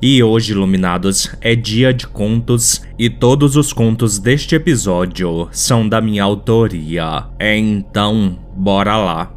[0.00, 6.02] E hoje, iluminados, é dia de contos e todos os contos deste episódio são da
[6.02, 7.24] minha autoria.
[7.40, 9.32] Então, bora lá.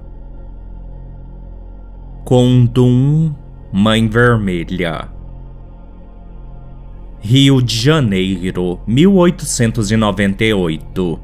[2.26, 3.34] Conto 1
[3.72, 5.08] Mãe Vermelha
[7.22, 11.20] Rio de Janeiro, 1898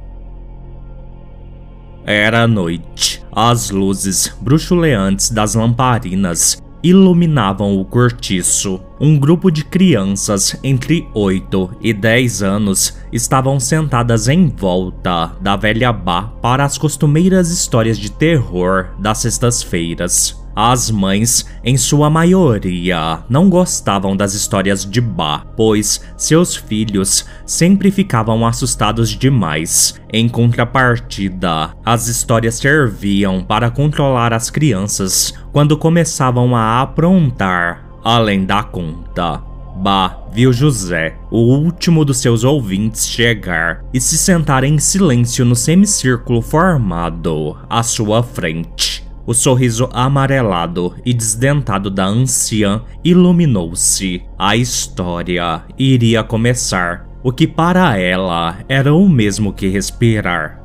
[2.06, 3.22] Era noite.
[3.32, 8.80] As luzes bruxuleantes das lamparinas iluminavam o cortiço.
[9.00, 15.92] Um grupo de crianças entre 8 e 10 anos estavam sentadas em volta da velha
[15.92, 20.45] bar para as costumeiras histórias de terror das sextas-feiras.
[20.56, 27.92] As mães, em sua maioria, não gostavam das histórias de Bá, pois seus filhos sempre
[27.92, 30.00] ficavam assustados demais.
[30.12, 38.64] Em contrapartida, as histórias serviam para controlar as crianças quando começavam a aprontar além da
[38.64, 39.42] conta.
[39.76, 45.56] Bah viu José, o último dos seus ouvintes, chegar e se sentar em silêncio no
[45.56, 49.05] semicírculo formado à sua frente.
[49.28, 54.22] O sorriso amarelado e desdentado da anciã iluminou-se.
[54.38, 60.62] A história iria começar, o que para ela era o mesmo que respirar.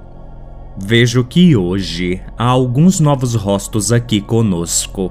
[0.76, 5.10] Vejo que hoje há alguns novos rostos aqui conosco.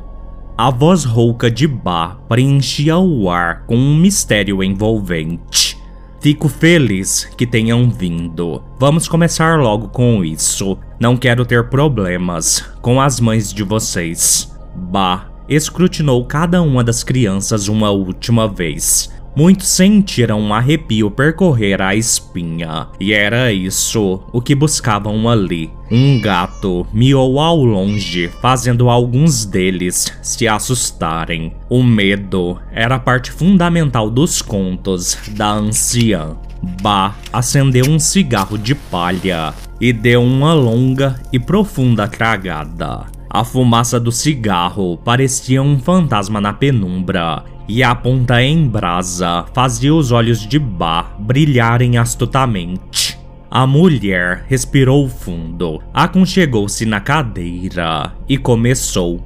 [0.55, 5.77] A voz rouca de Bá preenchia o ar com um mistério envolvente.
[6.19, 8.61] Fico feliz que tenham vindo.
[8.77, 10.77] Vamos começar logo com isso.
[10.99, 14.53] Não quero ter problemas com as mães de vocês.
[14.75, 19.09] Bah escrutinou cada uma das crianças uma última vez.
[19.35, 25.71] Muitos sentiram um arrepio percorrer a espinha, e era isso o que buscavam ali.
[25.89, 31.53] Um gato miou ao longe, fazendo alguns deles se assustarem.
[31.69, 36.35] O medo era parte fundamental dos contos da anciã.
[36.81, 43.05] Ba acendeu um cigarro de palha e deu uma longa e profunda tragada.
[43.29, 49.93] A fumaça do cigarro parecia um fantasma na penumbra e a ponta em brasa fazia
[49.93, 53.17] os olhos de Ba brilharem astutamente.
[53.51, 59.23] A mulher respirou fundo, aconchegou-se na cadeira e começou.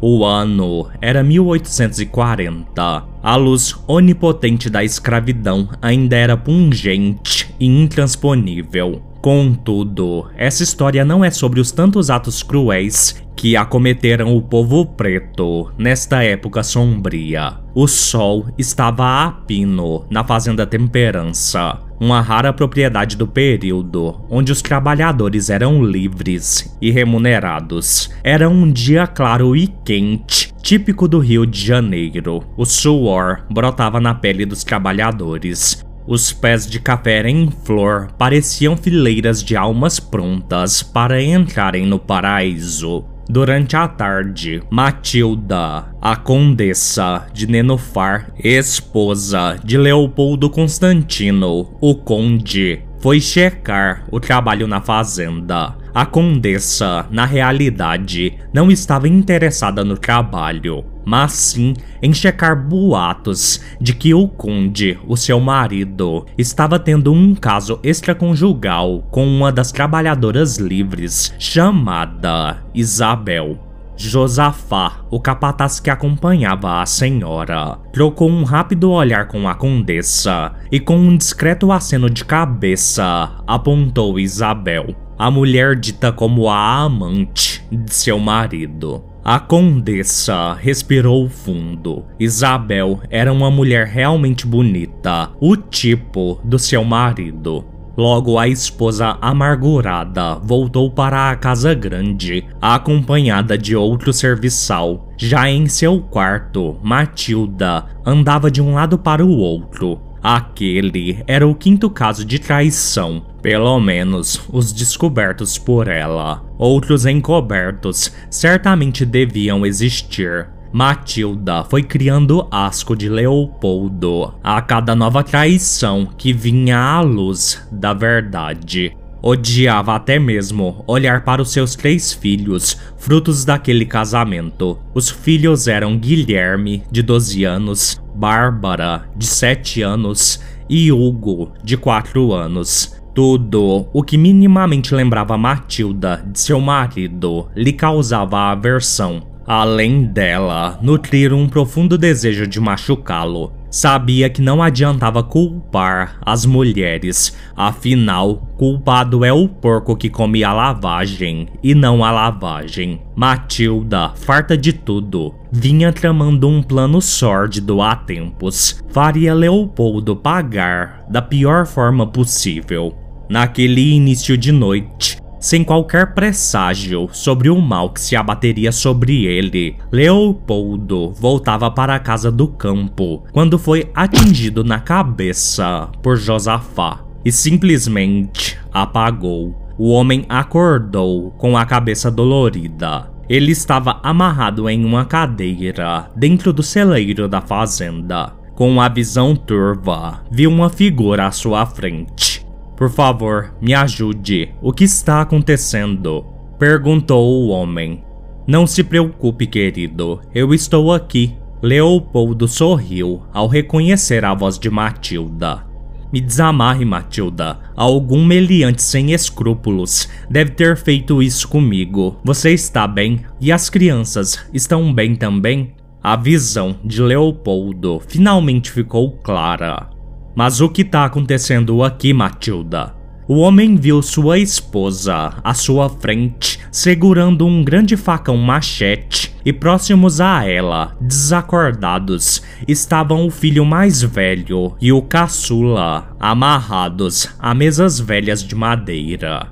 [0.00, 3.04] O ano era 1840.
[3.20, 9.02] A luz onipotente da escravidão ainda era pungente e intransponível.
[9.20, 15.70] Contudo, essa história não é sobre os tantos atos cruéis que acometeram o povo preto
[15.78, 17.54] nesta época sombria.
[17.74, 24.62] O sol estava a pino na Fazenda Temperança, uma rara propriedade do período, onde os
[24.62, 28.10] trabalhadores eram livres e remunerados.
[28.24, 32.44] Era um dia claro e quente, típico do Rio de Janeiro.
[32.56, 39.44] O suor brotava na pele dos trabalhadores, os pés de café em flor pareciam fileiras
[39.44, 43.04] de almas prontas para entrarem no paraíso.
[43.28, 53.20] Durante a tarde, Matilda, a condessa de Nenofar, esposa de Leopoldo Constantino, o conde, foi
[53.20, 55.76] checar o trabalho na fazenda.
[55.94, 63.94] A condessa, na realidade, não estava interessada no trabalho mas sim em checar boatos de
[63.94, 70.58] que o conde, o seu marido, estava tendo um caso extraconjugal com uma das trabalhadoras
[70.58, 73.58] livres chamada Isabel.
[73.96, 80.78] Josafá, o capataz que acompanhava a senhora, trocou um rápido olhar com a condessa e,
[80.78, 87.92] com um discreto aceno de cabeça, apontou Isabel, a mulher dita como a amante de
[87.92, 89.02] seu marido.
[89.28, 92.02] A condessa respirou fundo.
[92.18, 97.62] Isabel era uma mulher realmente bonita, o tipo do seu marido.
[97.94, 105.12] Logo, a esposa amargurada voltou para a casa grande, acompanhada de outro serviçal.
[105.18, 111.54] Já em seu quarto, Matilda andava de um lado para o outro, Aquele era o
[111.54, 116.44] quinto caso de traição, pelo menos os descobertos por ela.
[116.58, 120.48] Outros encobertos certamente deviam existir.
[120.72, 127.94] Matilda foi criando asco de Leopoldo a cada nova traição que vinha à luz da
[127.94, 128.94] verdade.
[129.20, 134.78] Odiava até mesmo olhar para os seus três filhos, frutos daquele casamento.
[134.94, 142.32] Os filhos eram Guilherme, de 12 anos, Bárbara, de 7 anos, e Hugo, de 4
[142.32, 142.97] anos.
[143.18, 149.24] Tudo o que minimamente lembrava Matilda de seu marido lhe causava aversão.
[149.44, 153.52] Além dela, nutrir um profundo desejo de machucá-lo.
[153.68, 160.52] Sabia que não adiantava culpar as mulheres, afinal, culpado é o porco que come a
[160.52, 163.02] lavagem e não a lavagem.
[163.16, 168.80] Matilda, farta de tudo, vinha tramando um plano sórdido há tempos.
[168.90, 172.94] Faria Leopoldo pagar da pior forma possível.
[173.28, 179.76] Naquele início de noite, sem qualquer presságio sobre o mal que se abateria sobre ele,
[179.92, 187.30] Leopoldo voltava para a casa do campo quando foi atingido na cabeça por Josafá e
[187.30, 189.54] simplesmente apagou.
[189.78, 193.10] O homem acordou com a cabeça dolorida.
[193.28, 198.32] Ele estava amarrado em uma cadeira dentro do celeiro da fazenda.
[198.54, 202.47] Com a visão turva, viu uma figura à sua frente.
[202.78, 204.50] Por favor, me ajude.
[204.62, 206.24] O que está acontecendo?
[206.60, 208.04] Perguntou o homem.
[208.46, 210.20] Não se preocupe, querido.
[210.32, 211.34] Eu estou aqui.
[211.60, 215.66] Leopoldo sorriu ao reconhecer a voz de Matilda.
[216.12, 217.58] Me desamarre, Matilda.
[217.74, 222.20] Algum meliante sem escrúpulos deve ter feito isso comigo.
[222.22, 223.22] Você está bem?
[223.40, 225.74] E as crianças estão bem também?
[226.00, 229.97] A visão de Leopoldo finalmente ficou clara.
[230.38, 232.94] Mas o que está acontecendo aqui, Matilda?
[233.26, 240.20] O homem viu sua esposa à sua frente, segurando um grande facão machete, e próximos
[240.20, 248.40] a ela, desacordados, estavam o filho mais velho e o caçula, amarrados a mesas velhas
[248.40, 249.48] de madeira.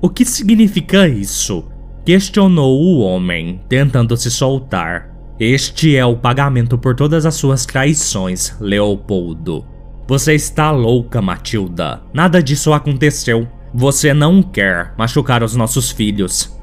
[0.00, 1.68] O que significa isso?
[2.06, 5.10] Questionou o homem, tentando se soltar.
[5.38, 9.71] Este é o pagamento por todas as suas traições, Leopoldo.
[10.12, 12.02] Você está louca, Matilda.
[12.12, 13.48] Nada disso aconteceu.
[13.72, 16.54] Você não quer machucar os nossos filhos.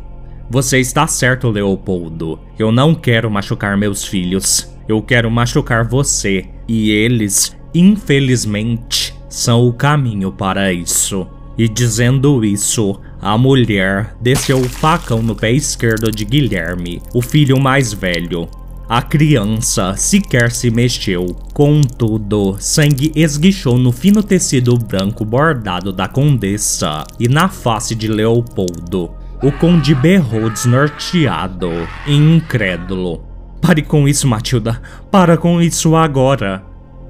[0.51, 2.39] Você está certo, Leopoldo.
[2.59, 4.71] Eu não quero machucar meus filhos.
[4.87, 6.47] Eu quero machucar você.
[6.67, 11.27] E eles, infelizmente, são o caminho para isso.
[11.57, 17.59] E dizendo isso, a mulher desceu o facão no pé esquerdo de Guilherme, o filho
[17.59, 18.47] mais velho,
[18.89, 21.27] a criança sequer se mexeu.
[21.53, 29.11] Contudo, sangue esguichou no fino tecido branco bordado da condessa e na face de Leopoldo.
[29.43, 31.69] O conde berrou desnorteado
[32.07, 33.23] e incrédulo.
[33.61, 34.81] Pare com isso, Matilda.
[35.11, 36.63] Para com isso agora.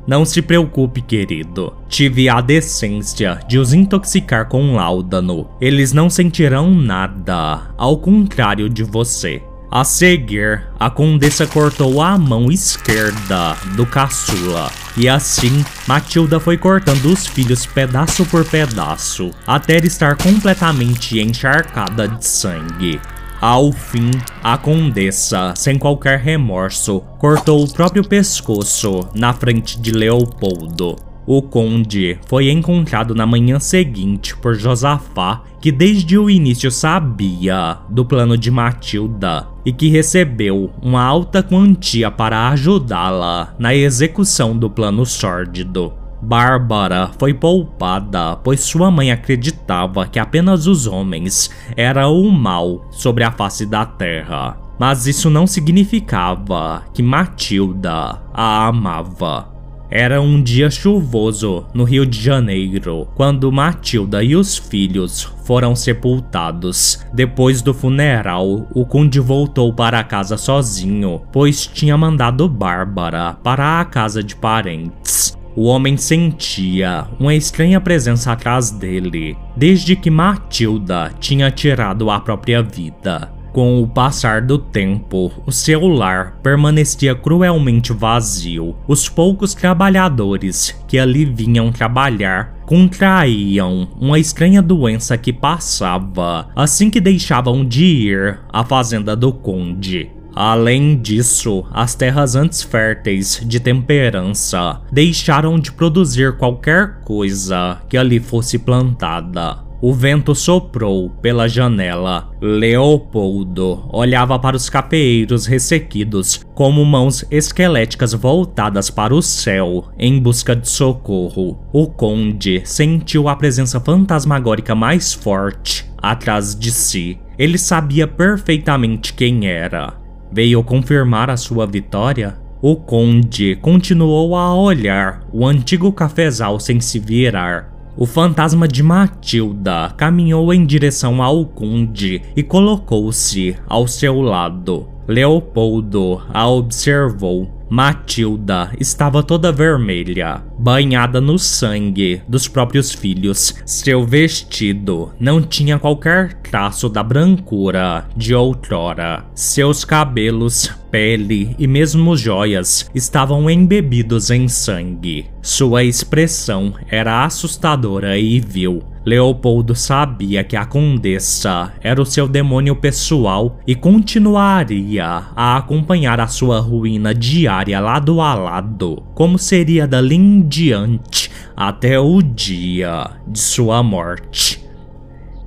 [0.05, 1.71] Não se preocupe, querido.
[1.87, 5.49] Tive a decência de os intoxicar com láudano.
[5.61, 9.41] Eles não sentirão nada, ao contrário de você.
[9.71, 14.71] A seguir, a condessa cortou a mão esquerda do caçula.
[14.98, 22.25] E assim, Matilda foi cortando os filhos pedaço por pedaço, até estar completamente encharcada de
[22.25, 23.00] sangue.
[23.39, 24.10] Ao fim,
[24.44, 31.08] a condessa, sem qualquer remorso, cortou o próprio pescoço na frente de Leopoldo.
[31.31, 38.04] O conde foi encontrado na manhã seguinte por Josafá, que desde o início sabia do
[38.04, 45.06] plano de Matilda e que recebeu uma alta quantia para ajudá-la na execução do plano
[45.06, 45.94] sórdido.
[46.19, 53.24] Bárbara foi poupada, pois sua mãe acreditava que apenas os homens eram o mal sobre
[53.24, 54.57] a face da terra.
[54.80, 59.58] Mas isso não significava que Matilda a amava.
[59.91, 67.03] Era um dia chuvoso no Rio de Janeiro, quando Matilda e os filhos foram sepultados.
[67.11, 73.85] Depois do funeral, o conde voltou para casa sozinho, pois tinha mandado Bárbara para a
[73.85, 75.35] casa de parentes.
[75.55, 82.61] O homem sentia uma estranha presença atrás dele, desde que Matilda tinha tirado a própria
[82.61, 83.38] vida.
[83.51, 88.75] Com o passar do tempo, o seu lar permanecia cruelmente vazio.
[88.87, 97.01] Os poucos trabalhadores que ali vinham trabalhar contraíam uma estranha doença que passava assim que
[97.01, 100.11] deixavam de ir à fazenda do conde.
[100.35, 108.19] Além disso, as terras antes férteis de temperança deixaram de produzir qualquer coisa que ali
[108.19, 109.69] fosse plantada.
[109.81, 112.30] O vento soprou pela janela.
[112.42, 120.54] Leopoldo olhava para os cafeeiros ressequidos, como mãos esqueléticas voltadas para o céu em busca
[120.54, 121.57] de socorro.
[121.71, 127.18] O conde sentiu a presença fantasmagórica mais forte atrás de si.
[127.38, 129.94] Ele sabia perfeitamente quem era.
[130.30, 132.38] Veio confirmar a sua vitória?
[132.62, 137.79] O conde continuou a olhar o antigo cafezal sem se virar.
[138.01, 144.87] O fantasma de Matilda caminhou em direção ao conde e colocou-se ao seu lado.
[145.06, 147.65] Leopoldo a observou.
[147.69, 153.56] Matilda estava toda vermelha, banhada no sangue dos próprios filhos.
[153.66, 159.23] Seu vestido não tinha qualquer traço da brancura de outrora.
[159.33, 165.28] Seus cabelos, pele e mesmo joias estavam embebidos em sangue.
[165.42, 168.83] Sua expressão era assustadora e vil.
[169.06, 175.04] Leopoldo sabia que a condessa era o seu demônio pessoal e continuaria
[175.35, 181.99] a acompanhar a sua ruína diária lado a lado, como seria dali em diante até
[181.99, 184.68] o dia de sua morte.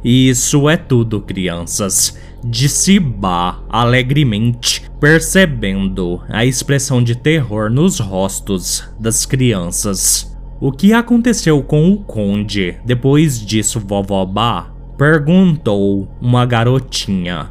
[0.04, 9.26] Isso é tudo, crianças, disse Ba alegremente, percebendo a expressão de terror nos rostos das
[9.26, 10.36] crianças.
[10.60, 14.72] O que aconteceu com o conde depois disso, vovó Bá?
[14.96, 17.50] Perguntou uma garotinha.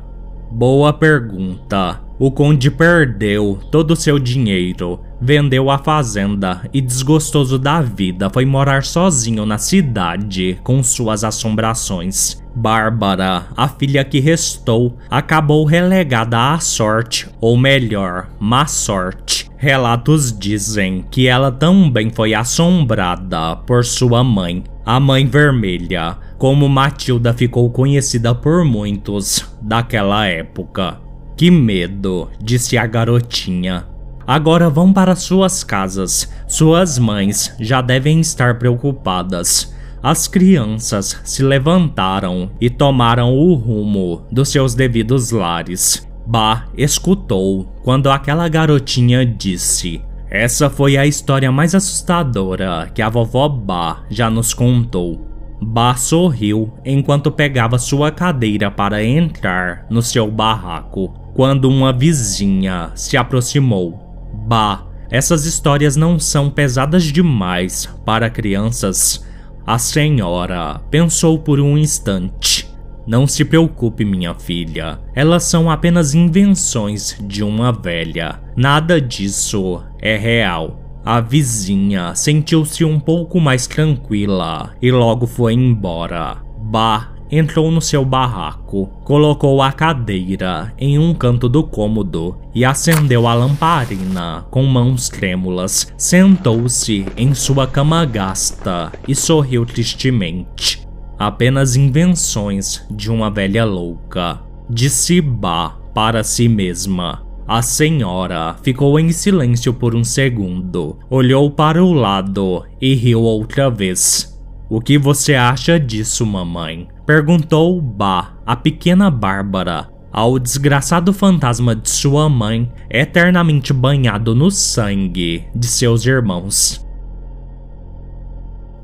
[0.49, 2.10] Boa pergunta.
[2.23, 8.45] O conde perdeu todo o seu dinheiro, vendeu a fazenda e, desgostoso da vida, foi
[8.45, 12.39] morar sozinho na cidade com suas assombrações.
[12.55, 19.49] Bárbara, a filha que restou, acabou relegada à sorte, ou melhor, má sorte.
[19.57, 27.33] Relatos dizem que ela também foi assombrada por sua mãe, a Mãe Vermelha, como Matilda
[27.33, 30.99] ficou conhecida por muitos daquela época.
[31.41, 33.87] Que medo, disse a garotinha.
[34.27, 36.31] Agora vão para suas casas.
[36.47, 39.75] Suas mães já devem estar preocupadas.
[40.03, 46.07] As crianças se levantaram e tomaram o rumo dos seus devidos lares.
[46.27, 53.49] Ba escutou quando aquela garotinha disse: Essa foi a história mais assustadora que a vovó
[53.49, 55.27] Ba já nos contou.
[55.59, 63.17] Ba sorriu enquanto pegava sua cadeira para entrar no seu barraco, quando uma vizinha se
[63.17, 63.99] aproximou.
[64.47, 69.25] Ba, essas histórias não são pesadas demais para crianças.
[69.65, 72.69] A senhora pensou por um instante.
[73.05, 74.99] Não se preocupe, minha filha.
[75.13, 78.39] Elas são apenas invenções de uma velha.
[78.55, 80.79] Nada disso é real.
[81.03, 86.37] A vizinha sentiu-se um pouco mais tranquila e logo foi embora.
[86.59, 93.27] Bah entrou no seu barraco, colocou a cadeira em um canto do cômodo e acendeu
[93.27, 95.93] a lamparina com mãos trêmulas.
[95.97, 100.81] Sentou-se em sua cama gasta e sorriu tristemente
[101.21, 104.41] apenas invenções de uma velha louca.
[104.67, 107.23] Disse Ba para si mesma.
[107.47, 113.69] A senhora ficou em silêncio por um segundo, olhou para o lado e riu outra
[113.69, 114.40] vez.
[114.73, 116.87] O que você acha disso, mamãe?
[117.05, 125.43] Perguntou Ba, a pequena Bárbara, ao desgraçado fantasma de sua mãe, eternamente banhado no sangue
[125.53, 126.87] de seus irmãos.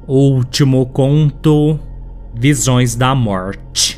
[0.05, 1.79] Último conto
[2.35, 3.97] Visões da Morte.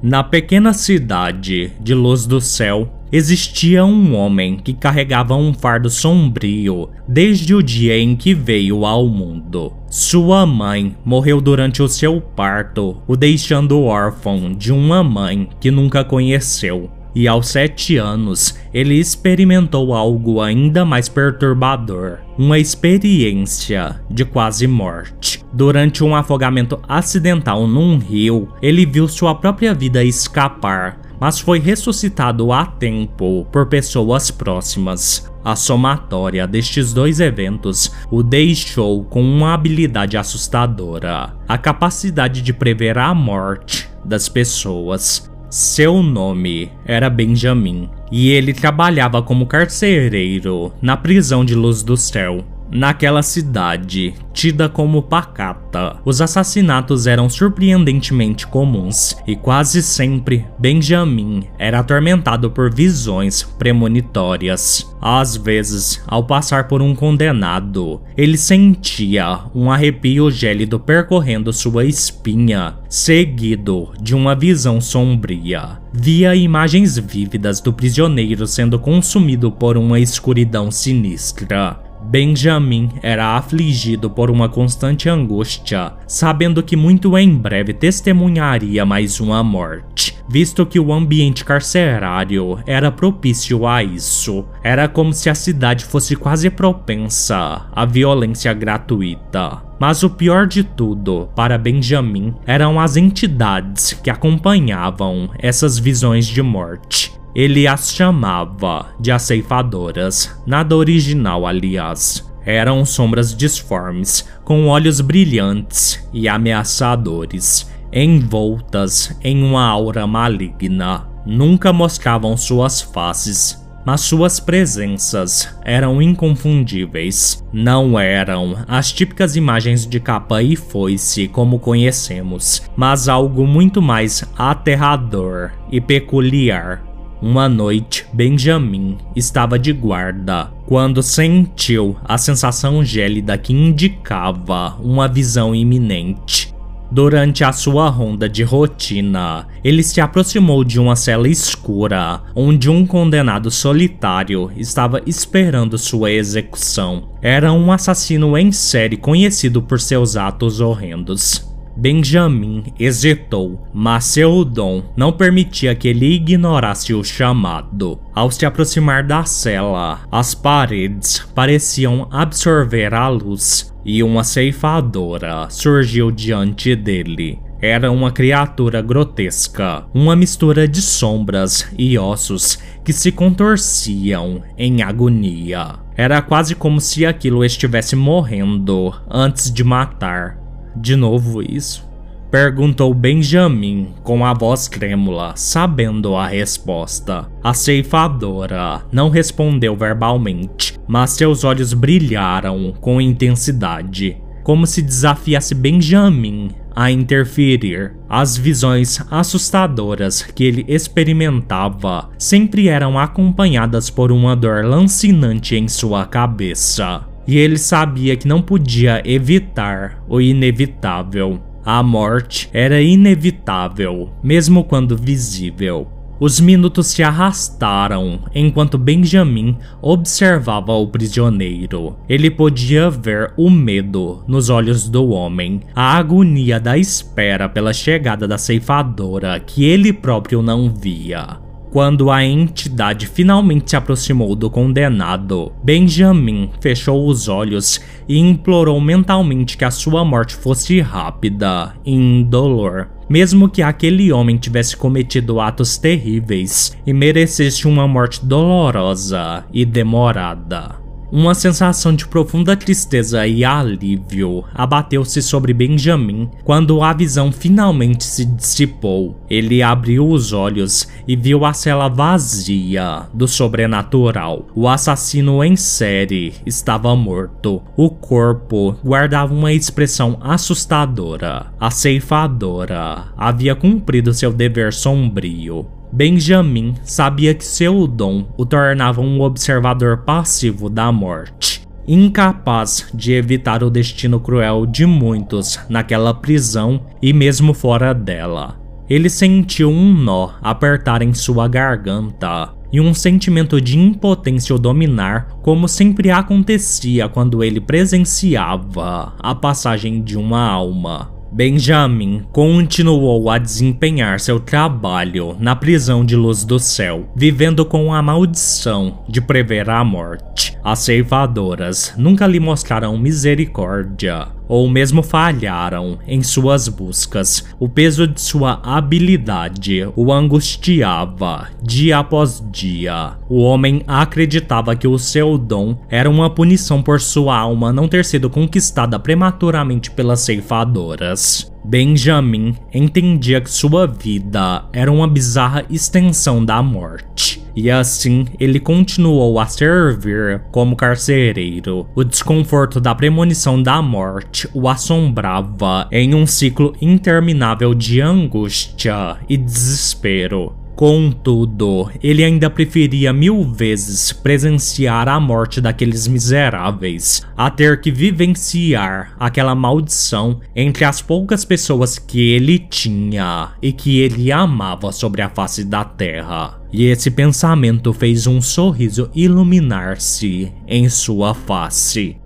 [0.00, 6.88] Na pequena cidade de Luz do Céu, existia um homem que carregava um fardo sombrio
[7.06, 9.74] desde o dia em que veio ao mundo.
[9.90, 16.02] Sua mãe morreu durante o seu parto, o deixando órfão de uma mãe que nunca
[16.02, 24.66] conheceu e aos sete anos ele experimentou algo ainda mais perturbador, uma experiência de quase
[24.66, 25.42] morte.
[25.52, 32.52] Durante um afogamento acidental num rio, ele viu sua própria vida escapar, mas foi ressuscitado
[32.52, 35.30] a tempo por pessoas próximas.
[35.44, 42.98] A somatória destes dois eventos o deixou com uma habilidade assustadora: a capacidade de prever
[42.98, 51.44] a morte das pessoas seu nome era Benjamin e ele trabalhava como carcereiro na prisão
[51.44, 52.42] de Luz do Céu.
[52.74, 61.80] Naquela cidade, tida como pacata, os assassinatos eram surpreendentemente comuns e quase sempre Benjamin era
[61.80, 64.90] atormentado por visões premonitórias.
[65.02, 72.76] Às vezes, ao passar por um condenado, ele sentia um arrepio gélido percorrendo sua espinha,
[72.88, 75.78] seguido de uma visão sombria.
[75.92, 81.81] Via imagens vívidas do prisioneiro sendo consumido por uma escuridão sinistra.
[82.12, 89.42] Benjamin era afligido por uma constante angústia, sabendo que muito em breve testemunharia mais uma
[89.42, 94.44] morte, visto que o ambiente carcerário era propício a isso.
[94.62, 99.62] Era como se a cidade fosse quase propensa à violência gratuita.
[99.80, 106.42] Mas o pior de tudo, para Benjamin, eram as entidades que acompanhavam essas visões de
[106.42, 107.21] morte.
[107.34, 112.30] Ele as chamava de as ceifadoras, nada original, aliás.
[112.44, 121.06] Eram sombras disformes, com olhos brilhantes e ameaçadores, envoltas em uma aura maligna.
[121.24, 127.42] Nunca mostravam suas faces, mas suas presenças eram inconfundíveis.
[127.52, 134.24] Não eram as típicas imagens de capa e foice como conhecemos, mas algo muito mais
[134.36, 136.91] aterrador e peculiar
[137.22, 145.54] uma noite, Benjamin estava de guarda quando sentiu a sensação gélida que indicava uma visão
[145.54, 146.52] iminente.
[146.90, 152.84] Durante a sua ronda de rotina, ele se aproximou de uma cela escura onde um
[152.84, 157.08] condenado solitário estava esperando sua execução.
[157.22, 161.51] Era um assassino em série conhecido por seus atos horrendos.
[161.76, 167.98] Benjamin hesitou, mas seu dom não permitia que ele ignorasse o chamado.
[168.14, 176.10] Ao se aproximar da cela, as paredes pareciam absorver a luz e uma ceifadora surgiu
[176.10, 177.38] diante dele.
[177.60, 185.76] Era uma criatura grotesca, uma mistura de sombras e ossos que se contorciam em agonia.
[185.96, 190.41] Era quase como se aquilo estivesse morrendo antes de matar.
[190.74, 191.92] De novo isso?
[192.32, 197.30] Perguntou Benjamin com a voz trêmula, sabendo a resposta.
[197.44, 206.48] A ceifadora não respondeu verbalmente, mas seus olhos brilharam com intensidade, como se desafiasse Benjamin
[206.74, 207.94] a interferir.
[208.08, 216.06] As visões assustadoras que ele experimentava sempre eram acompanhadas por uma dor lancinante em sua
[216.06, 221.40] cabeça e ele sabia que não podia evitar o inevitável.
[221.64, 225.86] A morte era inevitável, mesmo quando visível.
[226.18, 231.96] Os minutos se arrastaram enquanto Benjamin observava o prisioneiro.
[232.08, 238.28] Ele podia ver o medo nos olhos do homem, a agonia da espera pela chegada
[238.28, 241.40] da ceifadora que ele próprio não via.
[241.72, 249.56] Quando a entidade finalmente se aproximou do condenado, Benjamin fechou os olhos e implorou mentalmente
[249.56, 252.90] que a sua morte fosse rápida e indolor.
[253.08, 260.81] Mesmo que aquele homem tivesse cometido atos terríveis e merecesse uma morte dolorosa e demorada.
[261.14, 268.24] Uma sensação de profunda tristeza e alívio abateu-se sobre Benjamin quando a visão finalmente se
[268.24, 269.22] dissipou.
[269.28, 274.46] Ele abriu os olhos e viu a cela vazia do sobrenatural.
[274.54, 277.62] O assassino em série estava morto.
[277.76, 281.52] O corpo guardava uma expressão assustadora.
[281.60, 285.81] A ceifadora havia cumprido seu dever sombrio.
[285.92, 293.62] Benjamin sabia que seu dom o tornava um observador passivo da morte, incapaz de evitar
[293.62, 298.58] o destino cruel de muitos naquela prisão e mesmo fora dela.
[298.88, 305.28] Ele sentiu um nó apertar em sua garganta e um sentimento de impotência o dominar,
[305.42, 311.21] como sempre acontecia quando ele presenciava a passagem de uma alma.
[311.32, 318.02] Benjamin continuou a desempenhar seu trabalho na prisão de Luz do Céu, vivendo com a
[318.02, 320.54] maldição de prever a morte.
[320.62, 327.44] As ceifadoras nunca lhe mostraram misericórdia, ou mesmo falharam em suas buscas.
[327.58, 333.12] O peso de sua habilidade o angustiava dia após dia.
[333.28, 338.04] O homem acreditava que o seu dom era uma punição por sua alma não ter
[338.04, 341.50] sido conquistada prematuramente pelas ceifadoras.
[341.64, 347.41] Benjamin entendia que sua vida era uma bizarra extensão da morte.
[347.54, 351.86] E assim ele continuou a servir como carcereiro.
[351.94, 359.36] O desconforto da premonição da morte o assombrava em um ciclo interminável de angústia e
[359.36, 360.61] desespero.
[360.82, 369.14] Contudo, ele ainda preferia mil vezes presenciar a morte daqueles miseráveis a ter que vivenciar
[369.16, 375.28] aquela maldição entre as poucas pessoas que ele tinha e que ele amava sobre a
[375.28, 376.60] face da terra.
[376.72, 382.16] E esse pensamento fez um sorriso iluminar-se em sua face.